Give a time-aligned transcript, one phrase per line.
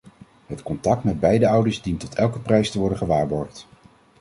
[0.45, 3.67] Het contact met beide ouders dient tot elke prijs te worden gewaarborgd.